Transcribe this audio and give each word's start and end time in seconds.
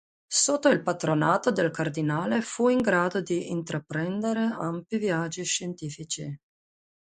Sotto 0.25 0.67
il 0.69 0.81
patronato 0.81 1.51
del 1.51 1.69
cardinale 1.69 2.41
fu 2.41 2.69
in 2.69 2.79
grado 2.79 3.21
di 3.21 3.51
intraprendere 3.51 4.39
ampi 4.45 4.97
viaggi 4.97 5.43
scientifici. 5.43 6.39